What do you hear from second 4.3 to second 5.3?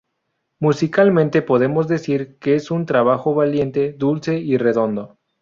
y redondo.